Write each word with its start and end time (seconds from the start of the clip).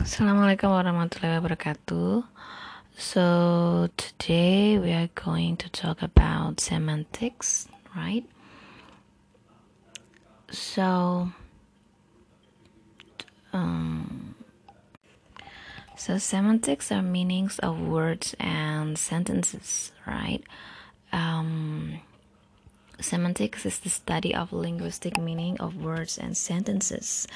Assalamualaikum 0.00 0.72
warahmatullahi 0.72 1.44
wabarakatuh. 1.44 2.24
So, 2.96 3.24
today 4.00 4.80
we 4.80 4.96
are 4.96 5.12
going 5.12 5.60
to 5.60 5.68
talk 5.68 6.00
about 6.00 6.56
semantics, 6.56 7.68
right? 7.92 8.24
So, 10.48 11.28
um, 13.52 14.40
so 16.00 16.16
semantics 16.16 16.88
are 16.88 17.04
meanings 17.04 17.60
of 17.60 17.76
words 17.76 18.32
and 18.40 18.96
sentences, 18.96 19.92
right? 20.08 20.40
Um, 21.12 22.00
semantics 22.96 23.68
is 23.68 23.76
the 23.84 23.92
study 23.92 24.32
of 24.32 24.48
linguistic 24.48 25.20
meaning 25.20 25.60
of 25.60 25.76
words 25.76 26.16
and 26.16 26.32
sentences 26.32 27.28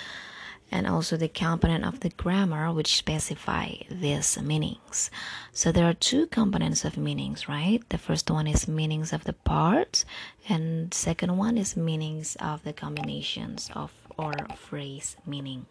and 0.74 0.88
also 0.88 1.16
the 1.16 1.28
component 1.28 1.84
of 1.84 2.00
the 2.00 2.08
grammar 2.10 2.72
which 2.72 2.96
specify 2.96 3.68
these 3.88 4.42
meanings. 4.42 5.08
So 5.52 5.70
there 5.70 5.88
are 5.88 5.94
two 5.94 6.26
components 6.26 6.84
of 6.84 6.96
meanings, 6.96 7.48
right? 7.48 7.80
The 7.90 7.96
first 7.96 8.28
one 8.28 8.48
is 8.48 8.66
meanings 8.66 9.12
of 9.12 9.22
the 9.22 9.34
parts, 9.34 10.04
and 10.48 10.92
second 10.92 11.38
one 11.38 11.56
is 11.58 11.76
meanings 11.76 12.36
of 12.40 12.64
the 12.64 12.72
combinations 12.72 13.70
of 13.72 13.92
or 14.18 14.34
phrase 14.56 15.16
meaning. 15.24 15.66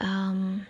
Um, 0.00 0.66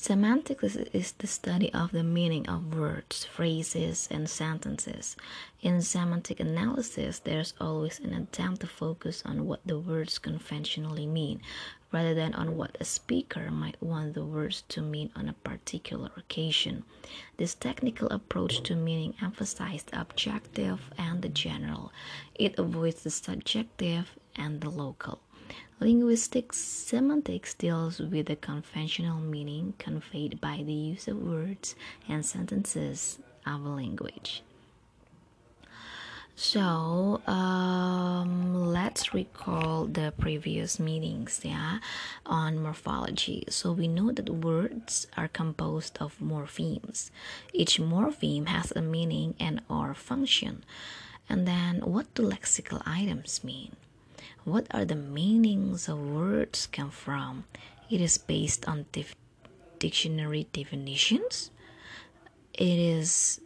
Semantics 0.00 0.76
is, 0.76 1.10
the 1.18 1.26
study 1.26 1.74
of 1.74 1.90
the 1.90 2.04
meaning 2.04 2.48
of 2.48 2.72
words, 2.72 3.24
phrases, 3.24 4.06
and 4.12 4.30
sentences. 4.30 5.16
In 5.60 5.82
semantic 5.82 6.38
analysis, 6.38 7.18
there's 7.18 7.52
always 7.60 7.98
an 7.98 8.14
attempt 8.14 8.60
to 8.60 8.68
focus 8.68 9.24
on 9.26 9.44
what 9.44 9.60
the 9.66 9.76
words 9.76 10.20
conventionally 10.20 11.04
mean, 11.04 11.40
rather 11.90 12.14
than 12.14 12.32
on 12.34 12.56
what 12.56 12.76
a 12.78 12.84
speaker 12.84 13.50
might 13.50 13.82
want 13.82 14.14
the 14.14 14.24
words 14.24 14.62
to 14.68 14.82
mean 14.82 15.10
on 15.16 15.28
a 15.28 15.32
particular 15.32 16.12
occasion. 16.16 16.84
This 17.36 17.56
technical 17.56 18.08
approach 18.10 18.62
to 18.62 18.76
meaning 18.76 19.14
emphasizes 19.20 19.82
the 19.82 20.00
objective 20.00 20.92
and 20.96 21.22
the 21.22 21.28
general. 21.28 21.92
It 22.36 22.56
avoids 22.56 23.02
the 23.02 23.10
subjective 23.10 24.16
and 24.36 24.60
the 24.60 24.70
local. 24.70 25.18
Linguistic 25.80 26.52
semantics 26.52 27.54
deals 27.54 28.00
with 28.00 28.26
the 28.26 28.34
conventional 28.34 29.20
meaning 29.20 29.74
conveyed 29.78 30.40
by 30.40 30.62
the 30.66 30.72
use 30.72 31.06
of 31.06 31.16
words 31.16 31.76
and 32.08 32.26
sentences 32.26 33.20
of 33.46 33.64
a 33.64 33.68
language. 33.68 34.42
So 36.34 37.20
um, 37.28 38.72
let's 38.72 39.14
recall 39.14 39.86
the 39.86 40.12
previous 40.18 40.80
meetings, 40.80 41.40
yeah, 41.44 41.78
on 42.26 42.60
morphology. 42.60 43.44
So 43.48 43.72
we 43.72 43.86
know 43.86 44.10
that 44.10 44.30
words 44.30 45.06
are 45.16 45.28
composed 45.28 45.98
of 46.00 46.18
morphemes. 46.18 47.10
Each 47.52 47.78
morpheme 47.80 48.46
has 48.46 48.72
a 48.72 48.82
meaning 48.82 49.34
and 49.38 49.62
or 49.68 49.94
function. 49.94 50.64
And 51.28 51.46
then 51.46 51.80
what 51.80 52.12
do 52.14 52.22
lexical 52.22 52.82
items 52.84 53.44
mean? 53.44 53.76
What 54.50 54.66
are 54.70 54.84
the 54.84 54.96
meanings 54.96 55.88
of 55.88 55.98
words 55.98 56.66
come 56.66 56.90
from? 56.90 57.44
It 57.90 58.00
is 58.00 58.18
based 58.18 58.68
on 58.68 58.86
dif- 58.92 59.14
dictionary 59.78 60.46
definitions. 60.52 61.50
It 62.54 62.78
is 62.78 63.40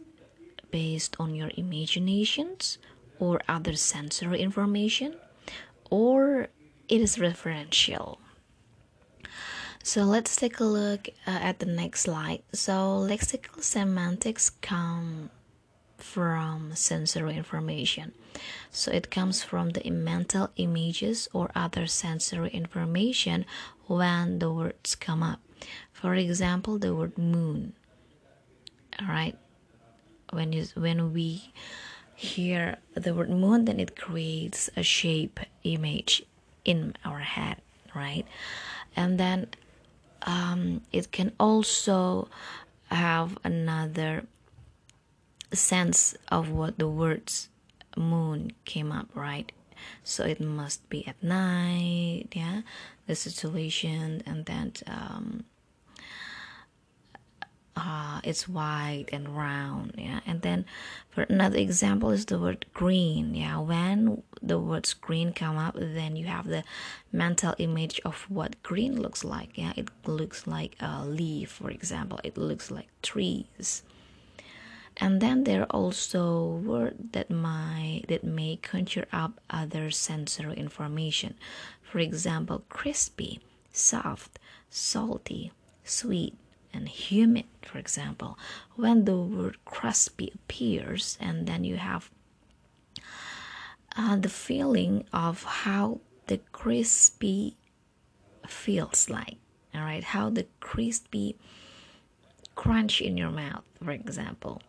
based 0.71 1.15
on 1.19 1.35
your 1.35 1.51
imaginations 1.55 2.77
or 3.19 3.41
other 3.47 3.75
sensory 3.75 4.41
information 4.41 5.15
or 5.89 6.47
it 6.89 7.01
is 7.01 7.17
referential. 7.17 8.17
So 9.83 10.03
let's 10.03 10.35
take 10.35 10.59
a 10.59 10.63
look 10.63 11.09
uh, 11.27 11.31
at 11.31 11.59
the 11.59 11.65
next 11.65 12.01
slide. 12.01 12.41
So 12.53 12.73
lexical 12.73 13.61
semantics 13.61 14.49
come 14.49 15.29
from 16.03 16.75
sensory 16.75 17.35
information. 17.35 18.11
So 18.69 18.91
it 18.91 19.09
comes 19.09 19.41
from 19.41 19.71
the 19.71 19.89
mental 19.89 20.49
images 20.57 21.29
or 21.33 21.49
other 21.55 21.87
sensory 21.87 22.49
information 22.49 23.45
when 23.87 24.39
the 24.39 24.51
words 24.51 24.95
come 24.95 25.23
up. 25.23 25.39
For 25.91 26.13
example, 26.13 26.77
the 26.77 26.93
word 26.93 27.17
moon. 27.17 27.73
All 28.99 29.07
right. 29.07 29.37
When 30.31 30.51
you 30.51 30.65
when 30.75 31.13
we 31.13 31.53
hear 32.15 32.77
the 32.95 33.13
word 33.13 33.29
moon, 33.29 33.65
then 33.65 33.79
it 33.79 33.95
creates 33.95 34.69
a 34.75 34.83
shape 34.83 35.39
image 35.63 36.23
in 36.65 36.95
our 37.05 37.19
head, 37.19 37.57
right? 37.95 38.25
And 38.95 39.19
then 39.19 39.47
um, 40.23 40.81
it 40.91 41.11
can 41.11 41.31
also 41.39 42.27
have 42.89 43.37
another 43.43 44.25
sense 45.55 46.15
of 46.29 46.49
what 46.49 46.79
the 46.79 46.87
words 46.87 47.49
moon 47.97 48.51
came 48.65 48.91
up 48.91 49.09
right? 49.13 49.51
So 50.03 50.23
it 50.23 50.39
must 50.39 50.87
be 50.89 51.05
at 51.07 51.21
night 51.21 52.27
yeah? 52.33 52.61
The 53.07 53.15
situation 53.15 54.23
and 54.25 54.45
then 54.45 54.73
um, 54.87 55.43
uh, 57.75 58.21
it's 58.23 58.47
white 58.47 59.05
and 59.11 59.35
round 59.35 59.95
yeah? 59.97 60.21
And 60.25 60.41
then 60.41 60.65
for 61.09 61.23
another 61.23 61.57
example 61.57 62.11
is 62.11 62.25
the 62.25 62.39
word 62.39 62.65
green 62.73 63.35
yeah? 63.35 63.59
When 63.59 64.23
the 64.41 64.59
words 64.59 64.93
green 64.93 65.33
come 65.33 65.57
up 65.57 65.75
then 65.77 66.15
you 66.15 66.25
have 66.27 66.47
the 66.47 66.63
mental 67.11 67.55
image 67.57 67.99
of 68.05 68.23
what 68.29 68.61
green 68.63 69.01
looks 69.01 69.23
like 69.23 69.57
yeah? 69.57 69.73
It 69.75 69.89
looks 70.05 70.47
like 70.47 70.75
a 70.79 71.05
leaf 71.05 71.51
for 71.51 71.69
example. 71.69 72.19
It 72.23 72.37
looks 72.37 72.71
like 72.71 72.87
trees 73.01 73.83
and 74.97 75.21
then 75.21 75.43
there 75.43 75.61
are 75.61 75.71
also 75.71 76.45
words 76.63 76.97
that 77.11 77.29
might 77.29 78.03
that 78.07 78.23
may 78.23 78.57
conjure 78.57 79.07
up 79.11 79.39
other 79.49 79.91
sensory 79.91 80.55
information. 80.55 81.35
For 81.81 81.99
example 81.99 82.63
crispy 82.69 83.39
soft 83.71 84.39
salty 84.69 85.51
sweet 85.83 86.35
and 86.73 86.87
humid 86.87 87.45
for 87.61 87.77
example. 87.77 88.37
When 88.75 89.05
the 89.05 89.17
word 89.17 89.57
crispy 89.65 90.31
appears 90.35 91.17
and 91.19 91.47
then 91.47 91.63
you 91.63 91.77
have 91.77 92.09
uh, 93.95 94.15
the 94.15 94.29
feeling 94.29 95.05
of 95.13 95.43
how 95.43 95.99
the 96.27 96.39
crispy 96.51 97.55
feels 98.47 99.09
like. 99.09 99.37
All 99.75 99.81
right? 99.81 100.03
How 100.03 100.29
the 100.29 100.47
crispy 100.59 101.35
crunch 102.55 103.01
in 103.01 103.17
your 103.17 103.31
mouth, 103.31 103.63
for 103.83 103.91
example. 103.91 104.61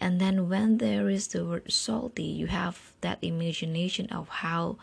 And 0.00 0.20
then 0.20 0.48
when 0.48 0.78
there 0.78 1.08
is 1.10 1.28
the 1.28 1.44
word 1.44 1.70
salty, 1.70 2.24
you 2.24 2.46
have 2.46 2.92
that 3.02 3.18
imagination 3.22 4.06
of 4.10 4.28
how 4.28 4.78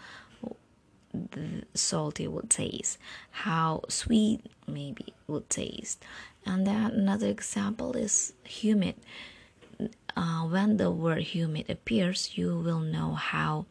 salty 1.73 2.27
would 2.27 2.49
taste, 2.49 2.97
how 3.31 3.83
sweet 3.89 4.45
maybe 4.67 5.13
would 5.27 5.49
taste. 5.49 6.03
And 6.45 6.67
then 6.67 6.91
another 6.91 7.27
example 7.27 7.95
is 7.95 8.33
humid. 8.43 8.95
Uh, 10.15 10.43
when 10.47 10.77
the 10.77 10.91
word 10.91 11.21
humid 11.21 11.69
appears, 11.69 12.37
you 12.37 12.57
will 12.57 12.79
know 12.79 13.13
how 13.13 13.65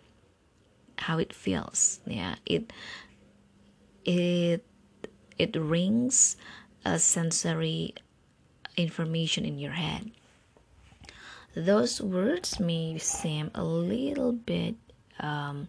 how 0.98 1.18
it 1.18 1.32
feels. 1.32 2.00
Yeah, 2.06 2.36
it 2.46 2.72
it 4.04 4.64
it 5.38 5.56
rings 5.56 6.36
a 6.84 6.98
sensory 6.98 7.94
information 8.76 9.44
in 9.44 9.58
your 9.58 9.72
head. 9.72 10.10
Those 11.54 12.00
words 12.00 12.60
may 12.60 12.98
seem 12.98 13.50
a 13.54 13.64
little 13.64 14.32
bit 14.32 14.74
um, 15.20 15.68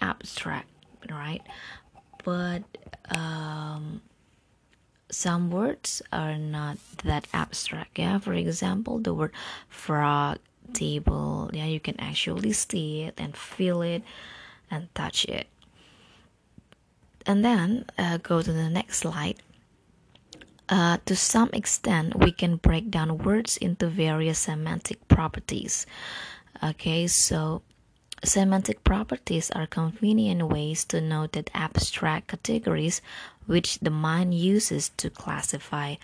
abstract, 0.00 0.68
right? 1.08 1.42
But 2.24 2.64
um, 3.14 4.02
some 5.10 5.50
words 5.50 6.02
are 6.12 6.36
not 6.36 6.78
that 7.04 7.28
abstract. 7.32 7.98
Yeah, 7.98 8.18
for 8.18 8.34
example, 8.34 8.98
the 8.98 9.14
word 9.14 9.32
frog, 9.68 10.38
table. 10.72 11.50
Yeah, 11.52 11.66
you 11.66 11.80
can 11.80 11.98
actually 12.00 12.52
see 12.52 13.02
it 13.02 13.14
and 13.18 13.36
feel 13.36 13.82
it 13.82 14.02
and 14.70 14.92
touch 14.94 15.24
it. 15.24 15.46
And 17.26 17.44
then 17.44 17.84
uh, 17.98 18.18
go 18.18 18.42
to 18.42 18.52
the 18.52 18.70
next 18.70 18.98
slide 18.98 19.42
uh, 20.70 20.98
to 21.04 21.16
some 21.16 21.50
extent, 21.52 22.16
we 22.16 22.30
can 22.30 22.56
break 22.56 22.90
down 22.90 23.18
words 23.18 23.56
into 23.56 23.88
various 23.88 24.38
semantic 24.38 25.06
properties. 25.08 25.84
Okay, 26.62 27.06
so 27.08 27.62
semantic 28.22 28.84
properties 28.84 29.50
are 29.50 29.66
convenient 29.66 30.48
ways 30.48 30.84
to 30.84 31.00
note 31.00 31.32
that 31.32 31.50
abstract 31.54 32.28
categories 32.28 33.02
which 33.46 33.80
the 33.80 33.90
mind 33.90 34.32
uses 34.34 34.90
to 34.96 35.10
classify 35.10 35.96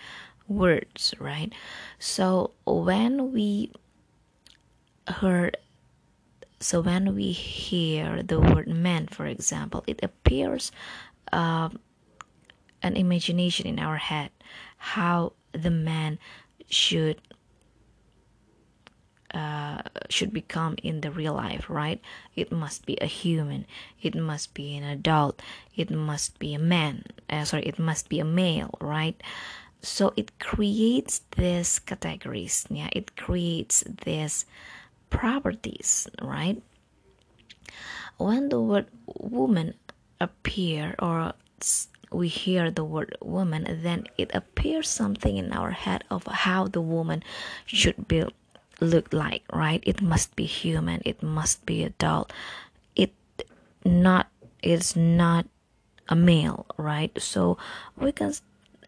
words, 0.49 1.13
right? 1.19 1.53
So 1.99 2.51
when 2.65 3.31
we 3.31 3.71
heard 5.07 5.55
so 6.59 6.81
when 6.81 7.15
we 7.15 7.31
hear 7.31 8.21
the 8.23 8.39
word 8.39 8.67
man 8.67 9.07
for 9.07 9.25
example 9.25 9.83
it 9.87 9.99
appears 10.03 10.71
uh, 11.31 11.69
an 12.81 12.95
imagination 12.95 13.65
in 13.65 13.79
our 13.79 13.97
head 13.97 14.29
how 14.77 15.33
the 15.51 15.71
man 15.71 16.19
should 16.69 17.21
uh, 19.33 19.81
should 20.09 20.31
become 20.31 20.75
in 20.81 21.01
the 21.01 21.11
real 21.11 21.33
life, 21.33 21.69
right? 21.69 21.99
It 22.35 22.51
must 22.51 22.85
be 22.85 22.97
a 23.01 23.05
human. 23.05 23.65
It 24.01 24.15
must 24.15 24.53
be 24.53 24.75
an 24.77 24.83
adult. 24.83 25.41
It 25.75 25.91
must 25.91 26.39
be 26.39 26.53
a 26.53 26.59
man. 26.59 27.03
Uh, 27.29 27.43
sorry, 27.43 27.63
it 27.63 27.77
must 27.77 28.07
be 28.07 28.19
a 28.19 28.25
male, 28.25 28.73
right? 28.79 29.21
So 29.81 30.13
it 30.15 30.39
creates 30.39 31.21
these 31.35 31.79
categories. 31.79 32.65
Yeah, 32.69 32.89
it 32.93 33.17
creates 33.17 33.83
these 34.05 34.45
properties, 35.09 36.07
right? 36.21 36.61
When 38.17 38.49
the 38.49 38.61
word 38.61 38.87
woman 39.05 39.75
appear 40.19 40.95
or 40.99 41.33
we 42.11 42.27
hear 42.27 42.71
the 42.71 42.83
word 42.83 43.15
woman, 43.21 43.65
then 43.83 44.05
it 44.17 44.31
appears 44.33 44.89
something 44.89 45.37
in 45.37 45.51
our 45.51 45.71
head 45.71 46.03
of 46.09 46.25
how 46.25 46.67
the 46.67 46.81
woman 46.81 47.23
should 47.65 48.07
be 48.07 48.23
look 48.79 49.11
like, 49.11 49.43
right? 49.51 49.81
It 49.85 50.01
must 50.01 50.35
be 50.35 50.45
human. 50.45 51.01
It 51.03 51.23
must 51.23 51.65
be 51.65 51.83
adult. 51.83 52.31
It 52.95 53.13
not 53.83 54.27
is 54.61 54.95
not 54.95 55.45
a 56.09 56.15
male, 56.15 56.65
right? 56.77 57.11
So 57.21 57.57
we 57.97 58.11
can 58.11 58.33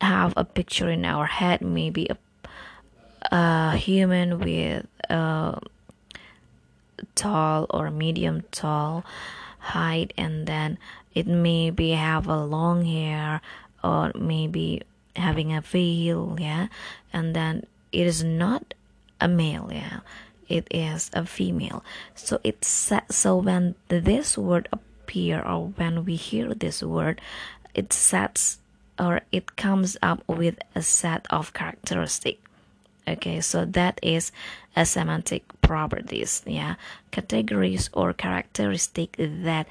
have 0.01 0.33
a 0.37 0.45
picture 0.45 0.89
in 0.89 1.05
our 1.05 1.25
head, 1.25 1.61
maybe 1.61 2.07
a, 2.09 3.35
a 3.35 3.75
human 3.77 4.39
with 4.39 4.87
a 5.09 5.59
tall 7.15 7.65
or 7.69 7.91
medium 7.91 8.43
tall 8.51 9.03
height, 9.59 10.13
and 10.17 10.47
then 10.47 10.77
it 11.13 11.27
maybe 11.27 11.91
have 11.91 12.27
a 12.27 12.43
long 12.43 12.85
hair 12.85 13.41
or 13.83 14.11
maybe 14.15 14.81
having 15.15 15.53
a 15.53 15.61
veil, 15.61 16.37
yeah, 16.39 16.67
and 17.11 17.35
then 17.35 17.65
it 17.91 18.05
is 18.05 18.23
not 18.23 18.73
a 19.19 19.27
male 19.27 19.69
yeah? 19.71 19.99
It 20.47 20.67
is 20.71 21.11
a 21.13 21.25
female. 21.25 21.83
So 22.15 22.39
it's 22.43 22.91
so 23.09 23.37
when 23.37 23.75
this 23.87 24.37
word 24.37 24.67
appear 24.71 25.41
or 25.41 25.67
when 25.67 26.05
we 26.05 26.15
hear 26.15 26.53
this 26.53 26.81
word 26.81 27.21
it 27.75 27.93
sets 27.93 28.59
or 28.97 29.21
it 29.31 29.55
comes 29.55 29.95
up 30.01 30.23
with 30.27 30.57
a 30.75 30.81
set 30.81 31.27
of 31.29 31.53
characteristic. 31.53 32.39
Okay 33.07 33.41
so 33.41 33.65
that 33.65 33.99
is 34.01 34.31
a 34.75 34.85
semantic 34.85 35.43
properties 35.61 36.43
yeah? 36.45 36.75
Categories 37.11 37.89
or 37.93 38.13
characteristic 38.13 39.15
that 39.17 39.67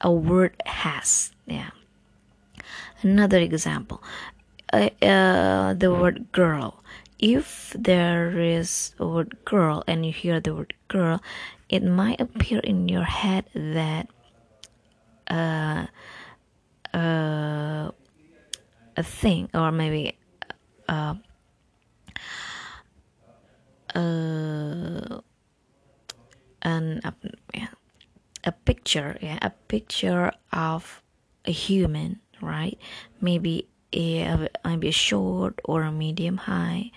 a 0.00 0.10
word 0.10 0.54
has. 0.66 1.32
Yeah. 1.46 1.70
Another 3.02 3.38
example. 3.38 4.02
Uh, 4.72 4.90
uh, 5.02 5.74
the 5.74 5.92
word 5.92 6.32
girl. 6.32 6.82
If 7.18 7.74
there 7.78 8.38
is 8.38 8.94
a 8.98 9.06
word 9.06 9.36
girl 9.44 9.84
and 9.86 10.06
you 10.06 10.12
hear 10.12 10.40
the 10.40 10.54
word 10.54 10.74
girl, 10.88 11.22
it 11.68 11.82
might 11.82 12.20
appear 12.20 12.60
in 12.60 12.88
your 12.88 13.04
head 13.04 13.44
that 13.54 14.08
uh, 15.28 15.86
uh, 16.94 17.90
a 18.96 19.02
thing 19.02 19.48
or 19.54 19.70
maybe 19.70 20.16
uh, 20.88 21.14
uh, 23.94 25.20
an 26.62 27.00
a, 27.04 27.12
a 28.44 28.52
picture, 28.52 29.18
yeah, 29.20 29.38
a 29.42 29.50
picture 29.68 30.32
of 30.52 31.02
a 31.44 31.52
human, 31.52 32.20
right? 32.40 32.78
Maybe 33.20 33.66
a, 33.92 34.48
maybe 34.64 34.88
a 34.88 34.92
short 34.92 35.60
or 35.64 35.82
a 35.82 35.92
medium 35.92 36.36
high 36.36 36.90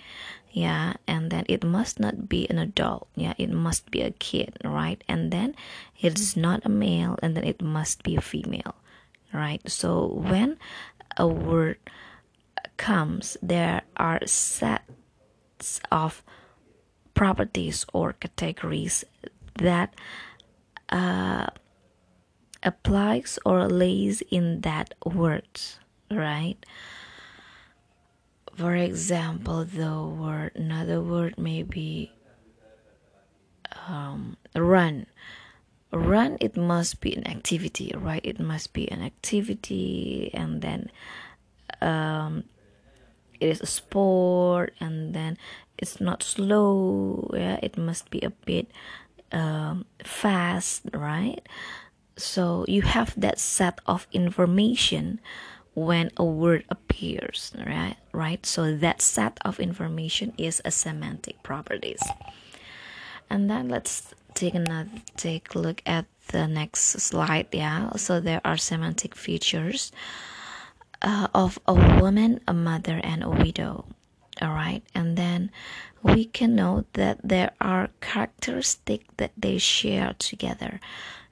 yeah 0.54 0.94
and 1.08 1.32
then 1.32 1.44
it 1.50 1.64
must 1.64 2.00
not 2.00 2.30
be 2.30 2.48
an 2.50 2.60
adult 2.60 3.08
yeah 3.16 3.34
it 3.38 3.50
must 3.50 3.90
be 3.90 4.02
a 4.02 4.12
kid 4.12 4.56
right 4.64 5.04
and 5.10 5.32
then 5.32 5.56
it's 6.00 6.38
not 6.38 6.62
a 6.64 6.70
male 6.70 7.18
and 7.22 7.36
then 7.36 7.44
it 7.44 7.62
must 7.62 8.04
be 8.04 8.16
a 8.16 8.22
female 8.22 8.76
right 9.34 9.62
so 9.70 10.06
when 10.06 10.58
a 11.18 11.28
word 11.28 11.78
comes 12.78 13.36
there 13.42 13.82
are 13.98 14.20
sets 14.26 15.82
of 15.92 16.24
properties 17.16 17.86
or 17.92 18.14
categories 18.14 19.04
that 19.56 19.94
uh, 20.90 21.48
applies 22.62 23.40
or 23.46 23.68
lays 23.68 24.22
in 24.30 24.62
that 24.62 24.94
word 25.06 25.48
right? 26.18 26.58
For 28.56 28.76
example, 28.76 29.66
the 29.66 30.02
word, 30.04 30.52
another 30.56 31.02
word 31.02 31.36
maybe 31.38 32.14
um, 33.88 34.38
run. 34.56 35.08
Run, 35.92 36.38
it 36.40 36.58
must 36.58 37.02
be 37.02 37.16
an 37.16 37.28
activity, 37.28 37.94
right? 37.96 38.22
It 38.24 38.40
must 38.40 38.74
be 38.74 38.90
an 38.90 39.02
activity, 39.02 40.32
and 40.34 40.62
then 40.62 40.90
um, 41.82 42.46
it 43.40 43.50
is 43.50 43.62
a 43.62 43.68
sport, 43.68 44.74
and 44.80 45.14
then 45.14 45.38
it's 45.78 46.02
not 46.02 46.24
slow. 46.24 47.30
Yeah, 47.34 47.60
it 47.62 47.78
must 47.78 48.10
be 48.10 48.22
a 48.22 48.32
bit 48.32 48.72
um, 49.34 49.86
fast, 50.04 50.84
right? 50.94 51.42
So 52.16 52.66
you 52.68 52.84
have 52.84 53.20
that 53.20 53.40
set 53.40 53.80
of 53.86 54.08
information 54.12 55.20
when 55.74 56.12
a 56.18 56.24
word 56.24 56.64
appears 56.70 57.52
right? 57.66 57.96
Right? 58.12 58.46
So 58.46 58.76
that 58.78 59.02
set 59.02 59.40
of 59.44 59.60
information 59.60 60.34
is 60.38 60.62
a 60.64 60.72
semantic 60.72 61.42
properties. 61.42 62.02
And 63.30 63.50
then 63.50 63.70
let's 63.70 64.14
take 64.36 64.54
another 64.54 64.90
take 65.18 65.56
look 65.56 65.82
at 65.86 66.06
the 66.28 66.48
next 66.48 67.02
slide 67.02 67.48
yeah? 67.52 67.92
So 67.96 68.20
there 68.20 68.42
are 68.46 68.58
semantic 68.58 69.16
features 69.16 69.92
uh, 71.02 71.28
of 71.34 71.60
a 71.68 71.74
woman 71.74 72.40
a 72.48 72.54
mother 72.54 73.02
and 73.04 73.24
a 73.24 73.30
widow 73.30 73.86
all 74.42 74.50
right? 74.50 74.84
And 74.96 75.18
then 75.18 75.52
we 76.04 76.26
can 76.26 76.56
note 76.56 76.86
that 76.94 77.20
there 77.24 77.52
are 77.60 77.90
characteristics 78.02 79.06
that 79.18 79.32
they 79.38 79.58
share 79.58 80.14
together 80.20 80.80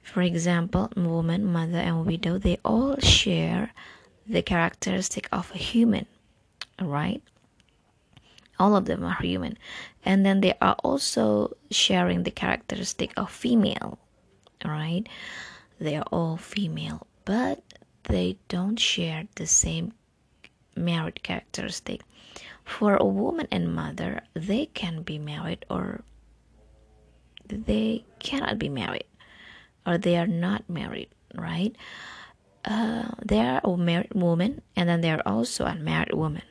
for 0.02 0.22
example 0.22 0.90
woman 0.96 1.44
mother 1.44 1.78
and 1.78 2.06
widow 2.06 2.38
they 2.38 2.58
all 2.64 2.98
share 2.98 3.70
the 4.26 4.42
characteristic 4.42 5.28
of 5.32 5.50
a 5.54 5.58
human, 5.58 6.06
right? 6.80 7.22
All 8.58 8.76
of 8.76 8.84
them 8.84 9.04
are 9.04 9.20
human. 9.20 9.58
And 10.04 10.24
then 10.24 10.40
they 10.40 10.54
are 10.60 10.76
also 10.84 11.56
sharing 11.70 12.22
the 12.22 12.30
characteristic 12.30 13.12
of 13.16 13.30
female, 13.30 13.98
right? 14.64 15.04
They 15.80 15.96
are 15.96 16.06
all 16.12 16.36
female, 16.36 17.06
but 17.24 17.62
they 18.04 18.36
don't 18.48 18.78
share 18.78 19.26
the 19.34 19.46
same 19.46 19.92
married 20.76 21.22
characteristic. 21.22 22.02
For 22.64 22.96
a 22.96 23.04
woman 23.04 23.48
and 23.50 23.74
mother, 23.74 24.22
they 24.34 24.66
can 24.66 25.02
be 25.02 25.18
married 25.18 25.64
or 25.68 26.02
they 27.46 28.04
cannot 28.18 28.58
be 28.58 28.68
married 28.68 29.04
or 29.86 29.98
they 29.98 30.16
are 30.16 30.26
not 30.26 30.68
married, 30.68 31.08
right? 31.34 31.76
uh, 32.64 33.10
there 33.24 33.60
are 33.62 33.76
married 33.76 34.12
women 34.14 34.62
and 34.76 34.88
then 34.88 35.00
there 35.00 35.16
are 35.18 35.32
also 35.32 35.64
unmarried 35.64 36.14
women. 36.14 36.42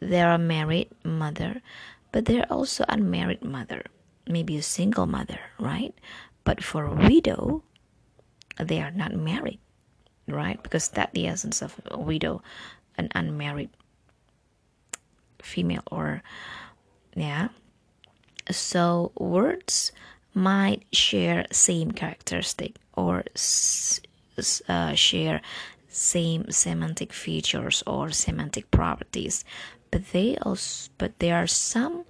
There 0.00 0.28
are 0.28 0.38
married 0.38 0.88
mother, 1.04 1.62
but 2.10 2.24
there 2.24 2.40
are 2.42 2.52
also 2.52 2.84
unmarried 2.88 3.44
mother, 3.44 3.84
maybe 4.26 4.56
a 4.56 4.62
single 4.62 5.06
mother, 5.06 5.38
right? 5.60 5.94
But 6.44 6.62
for 6.62 6.86
a 6.86 6.94
widow, 6.94 7.62
they 8.58 8.80
are 8.82 8.90
not 8.90 9.14
married, 9.14 9.60
right? 10.26 10.60
Because 10.60 10.88
that's 10.88 11.12
the 11.12 11.28
essence 11.28 11.62
of 11.62 11.80
a 11.86 11.98
widow, 11.98 12.42
an 12.98 13.08
unmarried 13.14 13.70
female 15.42 15.82
or 15.90 16.22
yeah. 17.14 17.48
So 18.50 19.12
words 19.16 19.92
might 20.34 20.84
share 20.92 21.46
same 21.52 21.92
characteristic 21.92 22.76
or 22.94 23.24
uh, 24.68 24.94
share 24.94 25.42
same 25.88 26.50
semantic 26.50 27.12
features 27.12 27.82
or 27.86 28.10
semantic 28.10 28.70
properties 28.70 29.44
but 29.90 30.10
they 30.12 30.36
also 30.38 30.90
but 30.98 31.18
there 31.18 31.36
are 31.36 31.46
some 31.46 32.04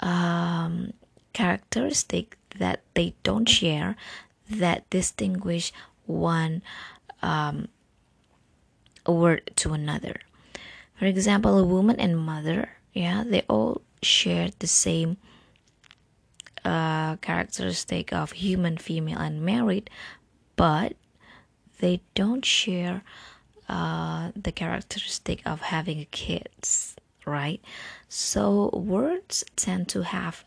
um, 0.00 0.92
characteristic 1.32 2.36
that 2.58 2.82
they 2.94 3.14
don't 3.22 3.48
share 3.48 3.96
that 4.50 4.88
distinguish 4.90 5.72
one 6.06 6.62
um, 7.22 7.68
word 9.06 9.50
to 9.56 9.72
another 9.72 10.16
for 10.98 11.06
example 11.06 11.58
a 11.58 11.64
woman 11.64 11.98
and 11.98 12.18
mother 12.18 12.70
yeah 12.92 13.24
they 13.26 13.42
all 13.48 13.80
share 14.02 14.50
the 14.58 14.66
same 14.66 15.16
uh, 16.64 17.16
characteristic 17.16 18.12
of 18.12 18.32
human 18.32 18.76
female 18.76 19.18
and 19.18 19.42
married 19.42 19.88
but 20.56 20.94
they 21.78 22.00
don't 22.14 22.44
share 22.44 23.02
uh, 23.68 24.30
the 24.34 24.52
characteristic 24.52 25.42
of 25.44 25.60
having 25.60 26.06
kids, 26.10 26.96
right? 27.24 27.60
So 28.08 28.70
words 28.72 29.44
tend 29.56 29.88
to 29.88 30.02
have 30.02 30.44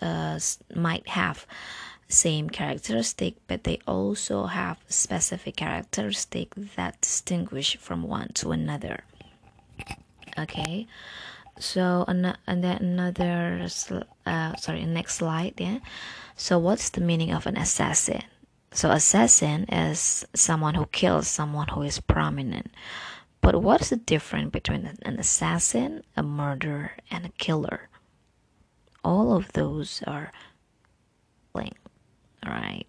uh, 0.00 0.38
might 0.74 1.08
have 1.08 1.46
same 2.08 2.48
characteristic, 2.48 3.34
but 3.48 3.64
they 3.64 3.80
also 3.86 4.46
have 4.46 4.78
specific 4.88 5.56
characteristic 5.56 6.54
that 6.76 7.00
distinguish 7.00 7.76
from 7.78 8.02
one 8.04 8.28
to 8.34 8.52
another. 8.52 9.00
Okay, 10.38 10.86
so 11.58 12.04
and 12.06 12.24
then 12.24 12.76
another 12.78 13.66
uh, 14.26 14.56
sorry 14.56 14.84
next 14.84 15.14
slide 15.16 15.54
yeah. 15.58 15.78
So 16.36 16.58
what's 16.58 16.90
the 16.90 17.00
meaning 17.00 17.32
of 17.32 17.46
an 17.46 17.56
assassin? 17.56 18.22
So 18.72 18.90
assassin 18.90 19.64
is 19.64 20.26
someone 20.34 20.74
who 20.74 20.86
kills 20.86 21.28
someone 21.28 21.68
who 21.68 21.82
is 21.82 22.00
prominent. 22.00 22.70
But 23.40 23.62
what's 23.62 23.90
the 23.90 23.96
difference 23.96 24.50
between 24.50 24.86
an 25.02 25.18
assassin 25.18 26.02
a 26.16 26.22
murderer 26.22 26.92
and 27.10 27.24
a 27.24 27.30
killer? 27.38 27.88
All 29.04 29.34
of 29.36 29.52
those 29.52 30.02
are 30.06 30.32
linked 31.54 31.78
right 32.44 32.86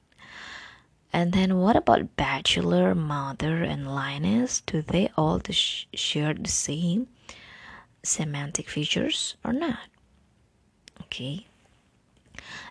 and 1.13 1.33
then 1.33 1.57
what 1.57 1.75
about 1.75 2.15
bachelor 2.15 2.93
mother 2.93 3.63
and 3.63 3.87
lioness? 3.87 4.61
Do 4.61 4.81
they 4.81 5.09
all 5.17 5.41
share 5.49 6.33
the 6.33 6.49
same 6.49 7.07
semantic 8.07 8.69
features 8.69 9.35
or 9.43 9.53
not. 9.53 9.79
Okay. 11.01 11.47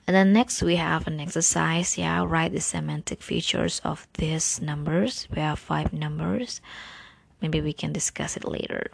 And 0.06 0.14
then 0.14 0.32
next 0.32 0.62
we 0.62 0.76
have 0.76 1.06
an 1.06 1.20
exercise. 1.20 1.98
Yeah 1.98 2.24
write 2.24 2.52
the 2.52 2.60
semantic 2.60 3.22
features 3.22 3.80
of 3.84 4.06
these 4.14 4.60
numbers. 4.60 5.28
We 5.34 5.40
have 5.40 5.58
five 5.58 5.92
numbers. 5.92 6.60
Maybe 7.40 7.60
we 7.60 7.72
can 7.72 7.92
discuss 7.92 8.36
it 8.36 8.44
later. 8.44 8.90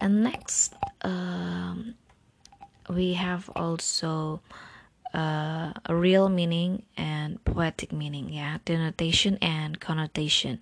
And 0.00 0.22
next 0.22 0.74
um, 1.02 1.94
we 2.88 3.14
have 3.14 3.50
also 3.54 4.40
uh, 5.14 5.72
a 5.86 5.94
real 5.94 6.28
meaning 6.28 6.82
and 6.96 7.42
poetic 7.44 7.92
meaning. 7.92 8.30
Yeah 8.30 8.58
denotation 8.64 9.38
and 9.42 9.78
connotation. 9.80 10.60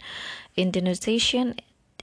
In 0.57 0.71
denotation 0.71 1.55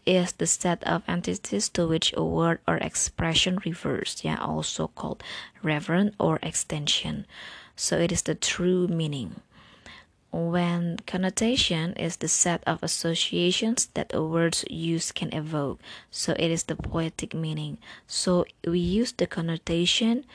is 0.09 0.31
the 0.33 0.47
set 0.47 0.83
of 0.85 1.03
entities 1.07 1.69
to 1.69 1.85
which 1.85 2.13
a 2.17 2.23
word 2.23 2.59
or 2.67 2.77
expression 2.77 3.59
refers, 3.63 4.17
yeah, 4.23 4.37
also 4.41 4.87
called 4.87 5.21
referent 5.63 6.13
or 6.19 6.39
extension. 6.41 7.27
So 7.75 7.97
it 7.97 8.11
is 8.11 8.23
the 8.23 8.33
true 8.33 8.87
meaning. 8.87 9.41
When 10.31 10.97
connotation 11.05 11.93
is 11.93 12.17
the 12.17 12.27
set 12.27 12.63
of 12.65 12.81
associations 12.81 13.87
that 13.93 14.13
a 14.13 14.23
word's 14.23 14.65
use 14.69 15.11
can 15.11 15.31
evoke, 15.33 15.79
so 16.09 16.33
it 16.37 16.49
is 16.49 16.63
the 16.63 16.75
poetic 16.75 17.33
meaning. 17.33 17.77
So 18.07 18.45
we 18.65 18.79
use 18.79 19.11
the 19.11 19.27
connotation 19.27 20.25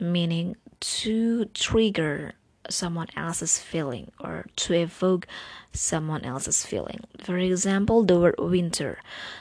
meaning 0.00 0.56
to 0.80 1.44
trigger 1.52 2.32
someone 2.68 3.08
else's 3.16 3.58
feeling 3.58 4.10
or 4.20 4.46
to 4.56 4.74
evoke 4.74 5.26
someone 5.72 6.24
else's 6.24 6.64
feeling. 6.64 7.00
For 7.18 7.38
example, 7.38 8.04
the 8.04 8.18
word 8.18 8.34
winter. 8.38 8.98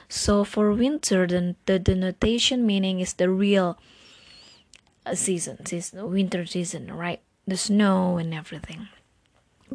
So 0.10 0.44
for 0.44 0.72
winter, 0.74 1.28
the, 1.28 1.56
the 1.66 1.80
denotation 1.80 2.66
meaning 2.66 3.00
is 3.00 3.14
the 3.14 3.30
real 3.30 3.78
uh, 5.06 5.16
season, 5.16 5.66
season, 5.66 6.12
winter 6.12 6.46
season, 6.46 6.92
right? 6.92 7.22
The 7.48 7.58
snow 7.58 8.18
and 8.18 8.34
everything. 8.34 8.88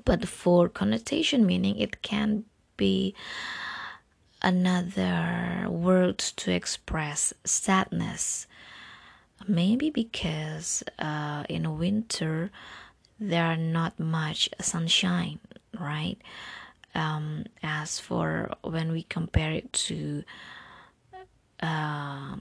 But 0.04 0.28
for 0.28 0.68
connotation 0.68 1.46
meaning, 1.46 1.78
it 1.78 2.02
can 2.02 2.44
be 2.76 3.14
another 4.42 5.66
word 5.68 6.18
to 6.18 6.52
express 6.52 7.32
sadness. 7.44 8.46
Maybe 9.48 9.90
because 9.90 10.82
uh, 10.98 11.44
in 11.48 11.78
winter, 11.78 12.50
there 13.18 13.44
are 13.44 13.56
not 13.56 13.98
much 13.98 14.48
sunshine, 14.60 15.38
right? 15.78 16.18
Um, 16.94 17.44
as 17.62 17.98
for 17.98 18.54
when 18.62 18.92
we 18.92 19.02
compare 19.04 19.52
it 19.52 19.72
to 19.72 20.24
uh, 21.60 22.36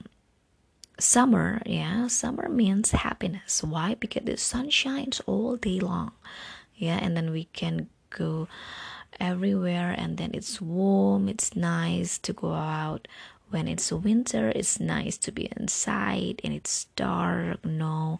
summer, 0.98 1.62
yeah, 1.66 2.06
summer 2.08 2.48
means 2.48 2.90
happiness. 2.90 3.62
Why? 3.62 3.94
Because 3.94 4.24
the 4.24 4.36
sun 4.36 4.70
shines 4.70 5.20
all 5.26 5.56
day 5.56 5.80
long, 5.80 6.12
yeah, 6.74 6.98
and 7.00 7.16
then 7.16 7.30
we 7.30 7.44
can 7.44 7.88
go 8.10 8.48
everywhere, 9.20 9.94
and 9.96 10.16
then 10.18 10.30
it's 10.34 10.60
warm, 10.60 11.28
it's 11.28 11.56
nice 11.56 12.18
to 12.18 12.32
go 12.32 12.54
out. 12.54 13.08
When 13.48 13.68
it's 13.68 13.92
winter, 13.92 14.48
it's 14.48 14.80
nice 14.80 15.16
to 15.18 15.32
be 15.32 15.48
inside, 15.56 16.40
and 16.42 16.52
it's 16.52 16.86
dark, 16.96 17.64
no 17.64 18.18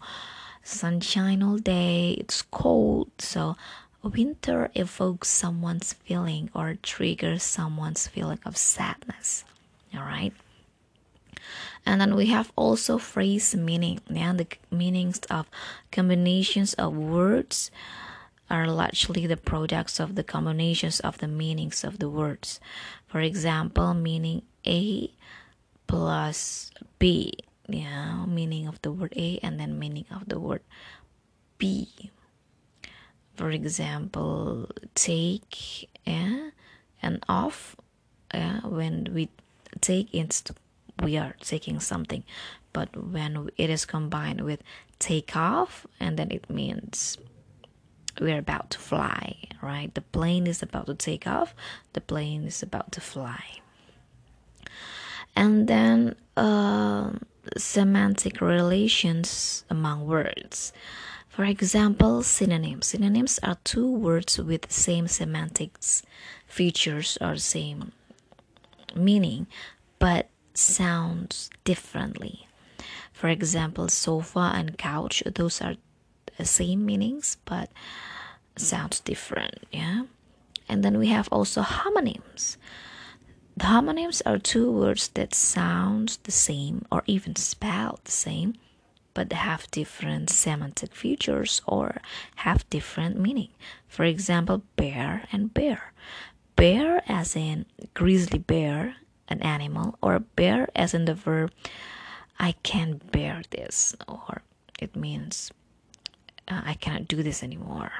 sunshine 0.67 1.41
all 1.41 1.57
day, 1.57 2.11
it's 2.19 2.41
cold, 2.41 3.09
so 3.19 3.55
winter 4.03 4.69
evokes 4.75 5.29
someone's 5.29 5.93
feeling 5.93 6.49
or 6.53 6.75
triggers 6.81 7.43
someone's 7.43 8.07
feeling 8.07 8.39
of 8.45 8.57
sadness. 8.57 9.43
All 9.95 10.01
right. 10.01 10.33
And 11.85 12.01
then 12.01 12.15
we 12.15 12.27
have 12.27 12.51
also 12.55 12.97
phrase 12.97 13.55
meaning. 13.55 14.01
Yeah, 14.09 14.33
the 14.33 14.47
meanings 14.69 15.19
of 15.29 15.49
combinations 15.91 16.73
of 16.73 16.93
words 16.95 17.71
are 18.49 18.67
largely 18.67 19.25
the 19.25 19.37
products 19.37 19.99
of 19.99 20.15
the 20.15 20.23
combinations 20.23 20.99
of 20.99 21.17
the 21.19 21.27
meanings 21.27 21.83
of 21.83 21.99
the 21.99 22.09
words. 22.09 22.59
For 23.07 23.21
example, 23.21 23.93
meaning 23.93 24.41
A 24.65 25.11
plus 25.87 26.71
B 26.99 27.33
yeah 27.67 28.25
meaning 28.25 28.67
of 28.67 28.81
the 28.81 28.91
word 28.91 29.13
a 29.15 29.39
and 29.43 29.59
then 29.59 29.77
meaning 29.77 30.05
of 30.11 30.27
the 30.29 30.39
word 30.39 30.61
b 31.57 32.11
for 33.35 33.51
example 33.51 34.69
take 34.95 35.89
yeah 36.05 36.49
and 37.01 37.23
off 37.27 37.75
yeah 38.33 38.61
when 38.61 39.07
we 39.13 39.29
take 39.81 40.13
it 40.13 40.51
we 41.01 41.17
are 41.17 41.35
taking 41.39 41.79
something. 41.79 42.23
But 42.73 42.95
when 42.95 43.49
it 43.57 43.69
is 43.69 43.85
combined 43.85 44.41
with 44.41 44.61
take 44.99 45.35
off 45.35 45.85
and 45.99 46.17
then 46.17 46.31
it 46.31 46.49
means 46.49 47.17
we're 48.19 48.39
about 48.39 48.71
to 48.71 48.79
fly 48.79 49.35
right? 49.61 49.93
The 49.93 50.01
plane 50.01 50.47
is 50.47 50.61
about 50.61 50.85
to 50.87 50.95
take 50.95 51.27
off. 51.27 51.55
The 51.93 52.01
plane 52.01 52.45
is 52.45 52.63
about 52.63 52.91
to 52.93 53.01
fly. 53.01 53.43
And 55.35 55.67
then 55.67 56.15
uh, 56.35 57.11
semantic 57.57 58.41
relations 58.41 59.63
among 59.69 60.05
words. 60.05 60.73
For 61.29 61.45
example, 61.45 62.23
synonyms. 62.23 62.87
Synonyms 62.87 63.39
are 63.43 63.57
two 63.63 63.91
words 63.91 64.39
with 64.39 64.71
same 64.71 65.07
semantics 65.07 66.01
features 66.47 67.17
or 67.21 67.37
same 67.37 67.91
meaning, 68.95 69.47
but 69.99 70.29
sounds 70.53 71.49
differently. 71.63 72.47
For 73.13 73.27
example, 73.29 73.87
sofa 73.87 74.51
and 74.55 74.77
couch, 74.77 75.23
those 75.25 75.61
are 75.61 75.75
the 76.37 76.45
same 76.45 76.85
meanings, 76.85 77.37
but 77.45 77.69
sounds 78.55 78.99
different, 78.99 79.65
yeah? 79.71 80.03
And 80.67 80.83
then 80.83 80.97
we 80.97 81.07
have 81.07 81.29
also 81.31 81.61
homonyms. 81.61 82.57
Homonyms 83.67 84.21
are 84.25 84.37
two 84.37 84.71
words 84.71 85.09
that 85.09 85.35
sound 85.35 86.19
the 86.23 86.31
same 86.31 86.85
or 86.89 87.03
even 87.05 87.35
spell 87.35 87.99
the 88.05 88.11
same, 88.11 88.53
but 89.13 89.33
have 89.33 89.69
different 89.71 90.29
semantic 90.29 90.95
features 90.95 91.61
or 91.67 91.97
have 92.37 92.69
different 92.69 93.19
meaning. 93.19 93.49
For 93.89 94.05
example, 94.05 94.63
bear 94.77 95.25
and 95.33 95.53
bear. 95.53 95.91
Bear 96.55 97.03
as 97.09 97.35
in 97.35 97.65
grizzly 97.93 98.39
bear, 98.39 98.95
an 99.27 99.41
animal, 99.41 99.97
or 100.01 100.17
bear 100.19 100.69
as 100.73 100.93
in 100.93 101.03
the 101.03 101.13
verb 101.13 101.51
I 102.39 102.53
can't 102.63 103.11
bear 103.11 103.41
this, 103.49 103.93
or 104.07 104.43
it 104.79 104.95
means 104.95 105.51
uh, 106.47 106.61
I 106.63 106.75
cannot 106.75 107.09
do 107.09 107.21
this 107.21 107.43
anymore. 107.43 107.91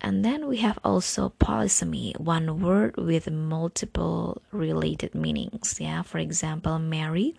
And 0.00 0.24
then 0.24 0.48
we 0.48 0.58
have 0.58 0.78
also 0.84 1.32
polysemy, 1.40 2.18
one 2.20 2.60
word 2.60 2.96
with 2.96 3.30
multiple 3.30 4.42
related 4.52 5.14
meanings. 5.14 5.80
Yeah, 5.80 6.02
for 6.02 6.18
example, 6.18 6.78
marry 6.78 7.34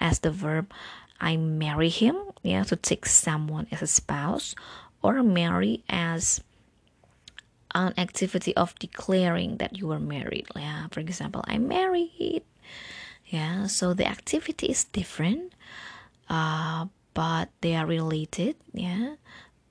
as 0.00 0.18
the 0.18 0.32
verb 0.32 0.72
I 1.20 1.36
marry 1.36 1.88
him, 1.88 2.16
yeah, 2.42 2.62
to 2.64 2.76
take 2.76 3.06
someone 3.06 3.66
as 3.70 3.82
a 3.82 3.86
spouse, 3.86 4.54
or 5.02 5.22
marry 5.22 5.84
as 5.88 6.40
an 7.74 7.92
activity 7.98 8.54
of 8.56 8.74
declaring 8.78 9.58
that 9.58 9.76
you 9.76 9.90
are 9.92 10.00
married. 10.00 10.46
Yeah, 10.56 10.86
for 10.90 11.00
example, 11.00 11.44
I'm 11.46 11.68
married. 11.68 12.42
Yeah, 13.26 13.66
so 13.66 13.94
the 13.94 14.08
activity 14.08 14.68
is 14.68 14.84
different, 14.84 15.52
uh, 16.30 16.86
but 17.14 17.50
they 17.60 17.76
are 17.76 17.86
related. 17.86 18.56
Yeah, 18.72 19.16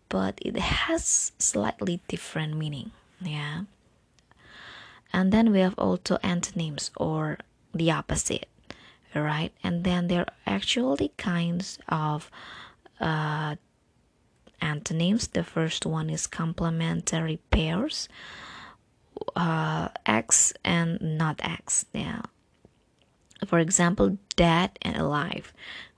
but 0.09 0.39
it 0.41 0.57
has 0.57 1.31
slightly 1.39 2.01
different 2.07 2.55
meaning 2.55 2.91
yeah. 3.21 3.61
And 5.13 5.31
then 5.31 5.51
we 5.51 5.59
have 5.59 5.73
also 5.77 6.17
antonyms 6.21 6.91
or 6.97 7.39
the 7.73 7.91
opposite 7.91 8.47
right? 9.15 9.51
And 9.63 9.83
then 9.83 10.07
there 10.07 10.21
are 10.21 10.33
actually 10.45 11.11
kinds 11.17 11.79
of 11.87 12.29
uh, 12.99 13.55
antonyms. 14.61 15.27
The 15.27 15.43
first 15.43 15.85
one 15.85 16.09
is 16.09 16.27
complementary 16.27 17.39
pairs 17.51 18.09
uh, 19.35 19.89
x 20.05 20.53
and 20.63 20.99
not 21.01 21.39
x 21.43 21.85
yeah. 21.93 22.21
For 23.45 23.59
example 23.59 24.17
dead 24.35 24.77
and 24.81 24.95
alive. 24.95 25.53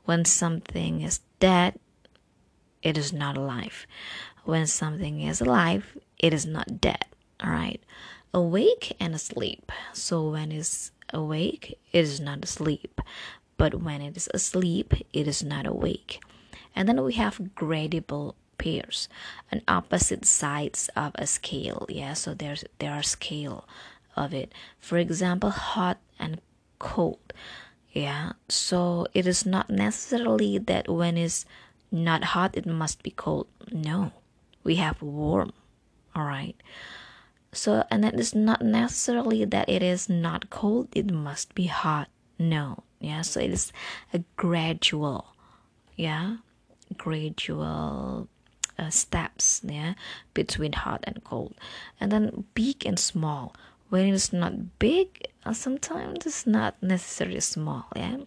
When 0.05 0.25
something 0.25 1.01
is 1.01 1.19
dead 1.39 1.79
it 2.81 2.97
is 2.97 3.11
not 3.11 3.37
alive 3.37 3.85
when 4.43 4.65
something 4.65 5.21
is 5.21 5.41
alive 5.41 5.97
it 6.17 6.33
is 6.33 6.45
not 6.45 6.81
dead 6.81 7.05
all 7.43 7.49
right 7.49 7.81
awake 8.33 8.95
and 8.99 9.15
asleep. 9.15 9.71
So 9.93 10.29
when 10.29 10.51
it's 10.51 10.91
awake 11.13 11.79
it 11.91 12.03
is 12.03 12.19
not 12.19 12.43
asleep. 12.43 13.01
But 13.57 13.81
when 13.81 14.01
it 14.01 14.15
is 14.15 14.29
asleep 14.33 14.93
it 15.13 15.27
is 15.27 15.43
not 15.43 15.65
awake. 15.65 16.21
And 16.75 16.87
then 16.87 17.01
we 17.03 17.13
have 17.13 17.39
gradable 17.55 18.35
pairs 18.57 19.07
and 19.51 19.61
opposite 19.67 20.25
sides 20.25 20.89
of 20.95 21.13
a 21.15 21.25
scale 21.25 21.85
yeah? 21.89 22.13
So 22.13 22.33
there's 22.33 22.63
there 22.79 22.93
are 22.93 23.03
scale 23.03 23.67
of 24.15 24.33
it. 24.33 24.53
For 24.79 24.97
example 24.97 25.49
hot 25.49 25.97
and 26.19 26.41
cold 26.77 27.33
yeah? 27.91 28.33
So 28.47 29.07
it 29.13 29.25
is 29.25 29.45
not 29.45 29.69
necessarily 29.69 30.57
that 30.59 30.87
when 30.87 31.17
it's 31.17 31.45
not 31.91 32.23
hot 32.35 32.55
it 32.55 32.65
must 32.65 33.03
be 33.03 33.11
cold. 33.11 33.47
No 33.71 34.11
we 34.63 34.75
have 34.75 35.01
warm 35.01 35.53
all 36.15 36.23
right? 36.23 36.55
So 37.51 37.83
and 37.89 38.05
it 38.05 38.19
is 38.19 38.35
not 38.35 38.61
necessarily 38.61 39.45
that 39.45 39.69
it 39.69 39.81
is 39.81 40.09
not 40.09 40.49
cold 40.49 40.89
it 40.93 41.11
must 41.11 41.55
be 41.55 41.65
hot. 41.65 42.09
No 42.37 42.83
yeah 42.99 43.21
so 43.21 43.39
it 43.39 43.51
is 43.51 43.71
a 44.13 44.23
gradual 44.35 45.33
yeah 45.95 46.37
gradual 46.97 48.27
uh, 48.77 48.89
steps 48.89 49.61
yeah 49.63 49.93
between 50.33 50.73
hot 50.73 51.03
and 51.03 51.23
cold. 51.23 51.55
And 51.99 52.11
then 52.11 52.45
big 52.53 52.85
and 52.85 52.99
small 52.99 53.55
when 53.89 54.05
it's 54.13 54.31
not 54.31 54.79
big 54.79 55.27
uh, 55.45 55.53
sometimes 55.53 56.25
it's 56.25 56.45
not 56.45 56.75
necessarily 56.81 57.39
small 57.39 57.85
yeah 57.95 58.17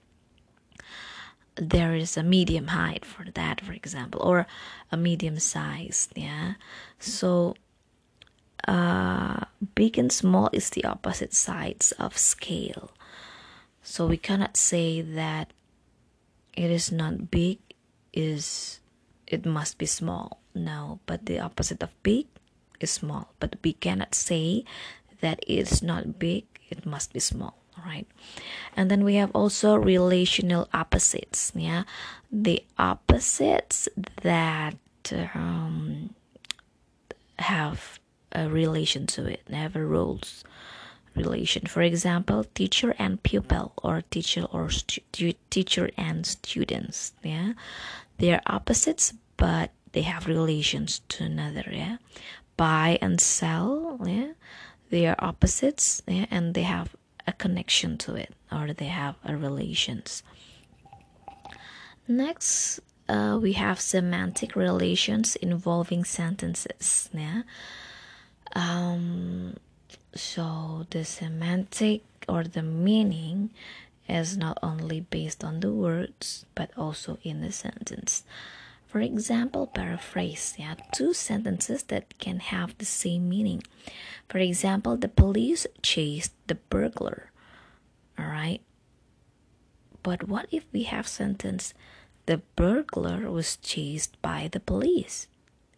there 1.57 1.95
is 1.95 2.17
a 2.17 2.23
medium 2.23 2.69
height 2.69 3.05
for 3.05 3.27
that 3.35 3.61
for 3.61 3.73
example 3.73 4.21
or 4.23 4.47
a 4.91 4.97
medium 4.97 5.39
size 5.39 6.09
yeah? 6.17 6.55
So 6.99 7.55
uh, 8.67 9.45
big 9.75 9.99
and 9.99 10.13
small 10.13 10.49
is 10.53 10.71
the 10.71 10.85
opposite 10.85 11.35
sides 11.35 11.93
of 11.93 12.17
scale. 12.17 12.93
So 13.83 14.07
we 14.07 14.17
cannot 14.17 14.57
say 14.57 15.01
that 15.01 15.53
it 16.55 16.71
is 16.71 16.93
not 16.93 17.31
big 17.31 17.59
is 18.13 18.81
it 19.27 19.45
must 19.45 19.79
be 19.79 19.87
small. 19.87 20.41
No 20.55 21.01
but 21.07 21.27
the 21.27 21.41
opposite 21.41 21.83
of 21.83 21.91
big 22.03 22.27
is 22.81 22.91
small. 22.91 23.33
But 23.41 23.57
we 23.65 23.73
cannot 23.73 24.15
say 24.15 24.65
that 25.21 25.43
it's 25.47 25.83
not 25.83 26.19
big 26.19 26.45
it 26.71 26.87
must 26.87 27.13
be 27.13 27.21
small. 27.21 27.57
all 27.57 27.62
right. 27.85 28.07
And 28.77 28.91
then 28.91 29.05
we 29.05 29.17
have 29.17 29.31
also 29.35 29.77
relational 29.77 30.69
opposites 30.73 31.53
yeah? 31.55 31.85
The 32.31 32.65
opposites 32.79 33.89
that 34.23 34.77
um, 35.35 36.15
have 37.39 37.99
a 38.33 38.49
relation 38.49 39.07
to 39.07 39.27
it 39.27 39.43
have 39.51 39.77
a 39.77 39.85
rules 39.85 40.45
relation. 41.15 41.67
For 41.67 41.83
example 41.83 42.45
teacher 42.55 42.95
and 42.99 43.23
pupil 43.23 43.73
or 43.83 44.03
teacher 44.11 44.45
or 44.51 44.71
stu- 44.71 45.35
teacher 45.51 45.91
and 45.97 46.27
students 46.27 47.13
yeah? 47.23 47.53
They 48.19 48.33
are 48.33 48.43
opposites 48.47 49.13
but 49.37 49.71
they 49.93 50.03
have 50.03 50.27
relations 50.27 51.01
to 51.09 51.25
another 51.25 51.65
yeah? 51.71 51.97
Buy 52.57 52.99
and 53.03 53.21
sell 53.21 54.01
yeah? 54.05 54.33
They 54.91 55.07
are 55.07 55.17
opposites 55.19 56.03
yeah? 56.07 56.27
And 56.31 56.55
they 56.55 56.63
have 56.63 56.97
a 57.27 57.33
connection 57.33 57.99
to 57.99 58.15
it 58.15 58.35
or 58.51 58.73
they 58.73 58.87
have 58.87 59.17
a 59.25 59.37
relations. 59.37 60.23
Next 62.09 62.81
uh, 63.09 63.39
we 63.41 63.53
have 63.55 63.81
semantic 63.81 64.57
relations 64.57 65.37
involving 65.37 66.05
sentences 66.05 67.11
yeah? 67.13 67.43
Um, 68.55 69.57
so 70.15 70.87
the 70.91 71.05
semantic 71.05 72.03
or 72.29 72.45
the 72.45 72.63
meaning 72.63 73.51
is 74.09 74.37
not 74.37 74.59
only 74.63 75.01
based 75.01 75.43
on 75.43 75.61
the 75.61 75.73
words 75.73 76.45
but 76.55 76.71
also 76.77 77.19
in 77.23 77.41
the 77.41 77.53
sentence 77.53 78.25
for 78.93 79.01
example, 79.01 79.69
paraphrase, 79.69 80.55
yeah, 80.59 80.75
two 80.93 81.15
sentences 81.15 81.85
that 81.85 82.19
can 82.19 82.41
have 82.41 82.77
the 82.77 82.85
same 82.85 83.27
meaning. 83.27 83.63
For 84.29 84.37
example, 84.37 84.99
the 84.99 85.09
police 85.09 85.67
chased 85.81 86.35
the 86.47 86.57
burglar. 86.57 87.33
All 88.19 88.27
right. 88.27 88.61
But 90.03 90.29
what 90.29 90.47
if 90.53 90.67
we 90.75 90.83
have 90.83 91.09
sentence 91.09 91.73
the 92.27 92.43
burglar 92.55 93.31
was 93.31 93.57
chased 93.57 94.21
by 94.21 94.51
the 94.53 94.61
police? 94.61 95.27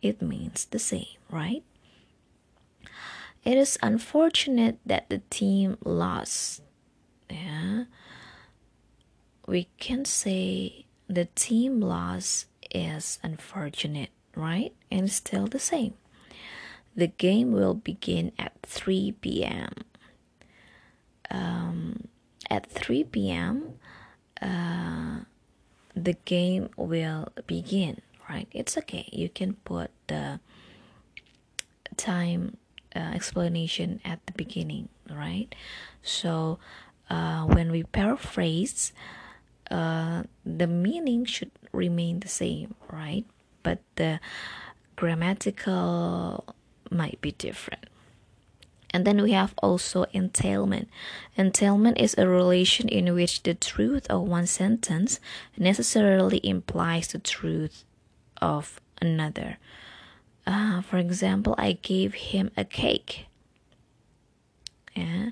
It 0.03 0.21
means 0.21 0.65
the 0.65 0.81
same, 0.81 1.15
right? 1.31 1.63
It 3.45 3.57
is 3.57 3.79
unfortunate 3.81 4.81
that 4.85 5.09
the 5.09 5.23
team 5.31 5.79
lost. 5.85 6.63
Yeah. 7.31 7.85
We 9.47 9.69
can 9.79 10.05
say 10.05 10.87
the 11.07 11.27
team 11.37 11.81
lost 11.81 12.47
is 12.71 13.19
unfortunate, 13.23 14.11
right? 14.35 14.73
And 14.91 15.11
still 15.11 15.47
the 15.47 15.59
same. 15.59 15.95
The 16.97 17.09
game 17.09 17.53
will 17.53 17.75
begin 17.75 18.33
at 18.39 18.53
3 18.63 19.13
p.m. 19.21 19.73
Um, 21.31 22.09
at 22.51 22.71
3 22.71 23.05
p.m., 23.05 23.75
uh, 24.41 25.21
the 25.95 26.15
game 26.25 26.69
will 26.77 27.29
begin, 27.47 28.01
right? 28.29 28.49
It's 28.53 28.77
okay. 28.79 29.09
You 29.13 29.29
can 29.29 29.55
put 29.65 29.91
the 30.07 30.41
time 31.97 32.57
uh, 32.95 33.11
explanation 33.15 34.01
at 34.05 34.25
the 34.27 34.33
beginning, 34.33 34.89
right? 35.11 35.55
So 36.03 36.59
uh, 37.11 37.45
when 37.45 37.71
we 37.71 37.83
paraphrase, 37.83 38.93
uh, 39.71 40.25
the 40.45 40.67
meaning 40.67 41.25
should 41.25 41.51
remain 41.75 42.21
the 42.21 42.29
same, 42.29 42.75
right? 42.91 43.25
But 43.63 43.81
the 43.97 44.21
grammatical 44.97 46.55
might 46.91 47.21
be 47.21 47.33
different. 47.33 47.87
And 48.95 49.05
then 49.05 49.21
we 49.21 49.33
have 49.33 49.55
also 49.59 50.05
entailment. 50.13 50.89
Entailment 51.37 51.99
is 51.99 52.15
a 52.17 52.29
relation 52.29 52.89
in 52.89 53.13
which 53.13 53.43
the 53.43 53.55
truth 53.55 54.07
of 54.09 54.23
one 54.23 54.47
sentence 54.47 55.19
necessarily 55.59 56.41
implies 56.47 57.09
the 57.09 57.19
truth 57.19 57.83
of 58.41 58.81
another. 59.03 59.59
Uh, 60.47 60.81
for 60.83 60.99
example, 60.99 61.57
I 61.59 61.73
gave 61.73 62.15
him 62.15 62.53
a 62.57 62.65
cake. 62.65 63.27
Yeah. 64.95 65.31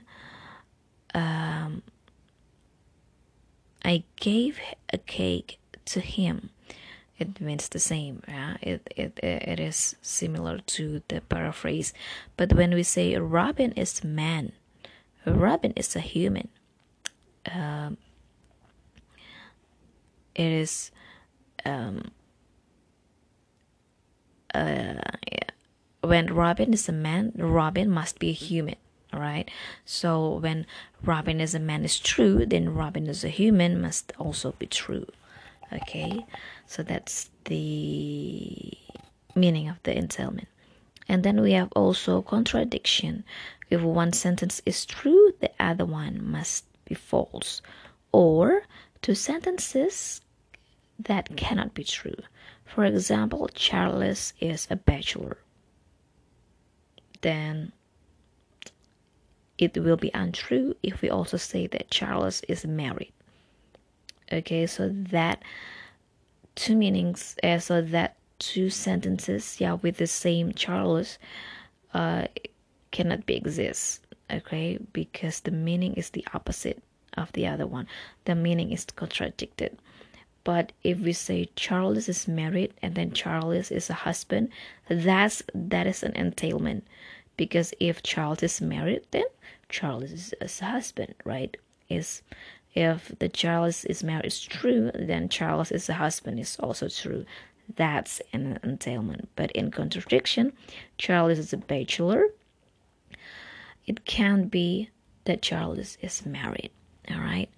Um, 1.15 1.83
I 3.85 4.03
gave 4.17 4.59
a 4.93 4.99
cake 4.99 5.59
to 5.87 6.01
him. 6.01 6.51
It 7.19 7.41
means 7.41 7.69
the 7.69 7.79
same 7.79 8.23
yeah? 8.27 8.57
It, 8.61 8.93
it 8.97 9.21
it 9.23 9.61
is 9.61 9.95
similar 10.03 10.59
to 10.59 11.03
the 11.09 11.21
paraphrase. 11.21 11.93
But 12.37 12.55
when 12.55 12.75
we 12.75 12.83
say 12.83 13.17
robin 13.17 13.73
is 13.73 14.03
man 14.03 14.53
robin 15.27 15.73
is 15.77 15.95
a 15.95 16.01
human 16.01 16.49
um, 17.51 17.97
it 20.35 20.47
is 20.47 20.91
um, 21.65 22.11
uh, 24.55 24.95
yeah. 25.31 25.51
when 26.01 26.33
robin 26.33 26.73
is 26.73 26.89
a 26.89 26.93
man 26.93 27.33
robin 27.37 27.91
must 27.91 28.19
be 28.19 28.31
a 28.31 28.33
human 28.33 28.77
right 29.13 29.51
so 29.85 30.39
when 30.39 30.67
robin 31.05 31.41
is 31.41 31.55
a 31.55 31.61
man 31.61 31.85
is 31.85 31.99
true 31.99 32.47
then 32.47 32.75
robin 32.75 33.07
is 33.07 33.25
a 33.25 33.29
human 33.29 33.81
must 33.81 34.13
also 34.19 34.53
be 34.59 34.67
true 34.67 35.07
okay 35.73 36.25
so 36.67 36.83
that's 36.83 37.31
the 37.45 38.73
meaning 39.35 39.69
of 39.69 39.83
the 39.83 39.97
entailment. 39.97 40.49
And 41.09 41.25
then 41.25 41.41
we 41.41 41.53
have 41.53 41.73
also 41.73 42.23
contradiction. 42.23 43.25
If 43.71 43.81
one 43.83 44.13
sentence 44.13 44.63
is 44.67 44.87
true 44.87 45.33
the 45.41 45.51
other 45.59 45.85
one 45.85 46.21
must 46.23 46.65
be 46.85 46.95
false. 46.95 47.63
Or 48.13 48.63
two 49.01 49.15
sentences 49.15 50.21
that 50.99 51.37
cannot 51.37 51.75
be 51.75 51.85
true. 51.85 52.17
For 52.65 52.85
example 52.85 53.49
charles 53.55 54.35
is 54.41 54.67
a 54.71 54.77
bachelor. 54.77 55.39
Then 57.23 57.73
it 59.59 59.79
will 59.79 59.97
be 59.97 60.11
untrue 60.13 60.75
if 60.83 61.03
we 61.03 61.09
also 61.09 61.37
say 61.37 61.69
that 61.69 61.91
Charles 61.91 62.43
is 62.49 62.67
married. 62.67 63.13
Okay, 64.33 64.67
so 64.67 64.89
that 64.89 65.43
two 66.55 66.77
meanings, 66.77 67.37
uh, 67.43 67.59
so 67.59 67.83
that 67.83 68.17
two 68.39 68.71
sentences, 68.71 69.61
yeah, 69.61 69.75
with 69.75 69.99
the 69.99 70.07
same 70.07 70.53
Charles, 70.53 71.19
uh, 71.95 72.27
cannot 72.91 73.27
be 73.27 73.37
exist. 73.37 74.07
Okay, 74.31 74.79
because 74.93 75.41
the 75.41 75.51
meaning 75.51 75.95
is 75.95 76.11
the 76.11 76.27
opposite 76.33 76.83
of 77.17 77.33
the 77.33 77.47
other 77.47 77.67
one. 77.67 77.87
The 78.25 78.35
meaning 78.35 78.73
is 78.73 78.87
contradicted. 78.87 79.77
But 80.45 80.73
if 80.83 80.99
we 80.99 81.13
say 81.13 81.51
Charles 81.55 82.09
is 82.09 82.27
married 82.27 82.75
and 82.83 82.95
then 82.95 83.13
Charles 83.13 83.71
is 83.71 83.91
a 83.91 83.95
husband, 83.95 84.49
that's 84.89 85.43
that 85.55 85.87
is 85.87 86.03
an 86.03 86.17
entailment. 86.17 86.85
Because 87.37 87.73
if 87.79 88.03
Charles 88.03 88.43
is 88.43 88.61
married, 88.61 89.03
then 89.11 89.25
Charles 89.69 90.11
is, 90.11 90.35
a 90.41 90.65
husband, 90.65 91.15
right? 91.25 91.57
Is 91.89 92.23
if 92.75 93.13
the 93.19 93.29
Charles 93.29 93.85
is 93.85 94.03
married 94.03 94.27
is 94.27 94.41
true, 94.41 94.91
then 94.95 95.29
Charles 95.29 95.71
is 95.71 95.89
a 95.89 95.95
husband 95.95 96.41
is 96.41 96.57
also 96.59 96.89
true. 96.89 97.25
That's 97.75 98.21
an 98.33 98.59
entailment. 98.63 99.29
But 99.37 99.53
in 99.53 99.71
contradiction, 99.71 100.53
Charles 100.99 101.39
is 101.39 101.53
a 101.53 101.59
bachelor. 101.59 102.29
It 103.87 104.05
can't 104.05 104.51
be 104.51 104.91
that 105.25 105.43
Charles 105.43 105.99
is 106.01 106.25
married. 106.25 106.71
All 107.11 107.21
right. 107.21 107.51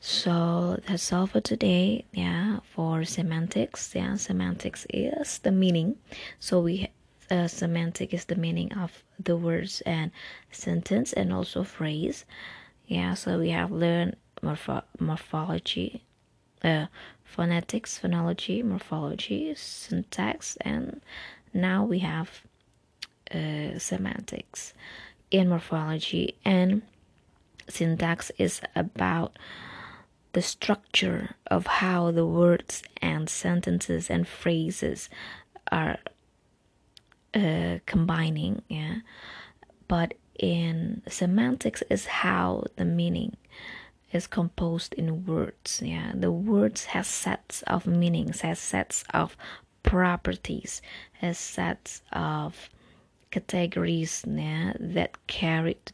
So 0.00 0.80
that's 0.86 1.12
all 1.12 1.26
for 1.26 1.40
today. 1.40 2.04
Yeah, 2.12 2.58
for 2.74 3.04
semantics. 3.04 3.94
Yeah, 3.94 4.16
semantics 4.16 4.86
is 4.90 5.38
the 5.38 5.52
meaning. 5.52 5.96
So 6.40 6.60
we 6.60 6.90
uh, 7.30 7.46
semantic 7.46 8.12
is 8.12 8.26
the 8.26 8.36
meaning 8.36 8.72
of 8.74 9.02
the 9.18 9.36
words 9.36 9.80
and 9.86 10.10
sentence 10.50 11.12
and 11.12 11.32
also 11.32 11.64
phrase. 11.64 12.24
Yeah, 12.86 13.14
so 13.14 13.38
we 13.38 13.50
have 13.50 13.70
learned 13.70 14.16
morpho- 14.42 14.84
morphology, 14.98 16.02
uh, 16.62 16.86
phonetics, 17.24 17.98
phonology, 17.98 18.62
morphology, 18.64 19.54
syntax, 19.54 20.56
and 20.60 21.00
now 21.54 21.84
we 21.84 22.00
have 22.00 22.42
uh, 23.34 23.78
semantics 23.78 24.74
in 25.30 25.48
morphology. 25.48 26.36
And 26.44 26.82
syntax 27.68 28.30
is 28.38 28.60
about 28.74 29.38
the 30.32 30.42
structure 30.42 31.34
of 31.46 31.66
how 31.66 32.10
the 32.10 32.26
words 32.26 32.82
and 33.00 33.28
sentences 33.28 34.10
and 34.10 34.26
phrases 34.26 35.08
are 35.70 35.98
uh, 37.34 37.78
combining 37.86 38.62
yeah. 38.68 38.96
But 39.88 40.14
in 40.38 41.02
semantics 41.08 41.82
is 41.90 42.06
how 42.06 42.64
the 42.76 42.84
meaning 42.84 43.36
is 44.12 44.26
composed 44.26 44.94
in 44.94 45.24
words 45.26 45.80
yeah. 45.82 46.12
The 46.14 46.30
words 46.30 46.84
has 46.86 47.06
sets 47.06 47.62
of 47.62 47.86
meanings 47.86 48.42
has 48.42 48.58
sets 48.58 49.04
of 49.12 49.36
properties 49.82 50.82
has 51.14 51.38
sets 51.38 52.02
of 52.12 52.70
categories 53.30 54.24
yeah, 54.28 54.74
that 54.78 55.26
carried 55.26 55.92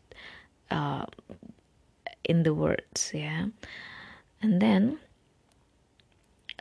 uh, 0.71 1.07
in 2.25 2.43
the 2.43 2.55
words 2.55 3.13
yeah. 3.15 3.47
And 4.43 4.61
then 4.61 4.99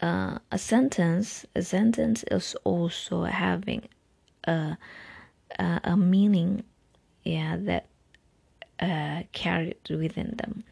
uh, 0.02 0.38
a 0.52 0.58
sentence 0.58 1.46
a 1.56 1.62
sentence 1.62 2.24
is 2.30 2.56
also 2.64 3.24
having 3.24 3.88
a 4.44 4.78
a, 5.58 5.80
a 5.84 5.98
meaning 5.98 6.64
yeah 7.24 7.58
that 7.58 7.88
uh, 8.80 9.24
carried 9.32 9.90
within 9.90 10.36
them 10.38 10.64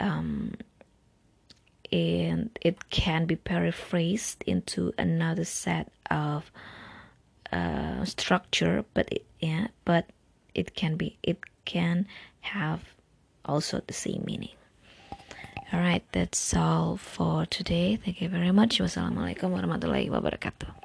um, 0.00 0.54
and 1.92 2.50
it 2.60 2.90
can 2.90 3.26
be 3.26 3.36
paraphrased 3.36 4.42
into 4.46 4.92
another 4.98 5.44
set 5.44 5.92
of 6.10 6.50
uh, 7.52 8.04
structure 8.04 8.84
but 8.94 9.08
it, 9.12 9.24
yeah 9.40 9.66
but 9.84 10.06
it 10.54 10.74
can 10.74 10.96
be 10.96 11.16
it 11.22 11.38
can 11.64 12.06
have 12.40 12.80
also 13.44 13.80
the 13.86 13.94
same 13.94 14.22
meaning 14.24 14.54
Alright, 15.72 16.02
that's 16.10 16.52
all 16.56 16.96
for 16.96 17.46
today. 17.46 17.94
Thank 17.94 18.20
you 18.20 18.28
very 18.28 18.50
much. 18.50 18.82
Wassalamualaikum 18.82 19.54
warahmatullahi 19.54 20.10
wabarakatuh. 20.10 20.79